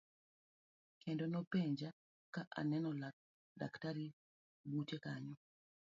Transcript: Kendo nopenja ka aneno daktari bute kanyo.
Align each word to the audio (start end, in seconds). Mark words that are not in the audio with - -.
Kendo 1.01 1.23
nopenja 1.27 1.89
ka 2.33 2.41
aneno 2.59 2.89
daktari 3.59 4.05
bute 4.69 4.97
kanyo. 5.03 5.35